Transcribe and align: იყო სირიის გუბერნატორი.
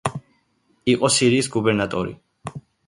იყო 0.93 1.13
სირიის 1.19 1.53
გუბერნატორი. 1.57 2.21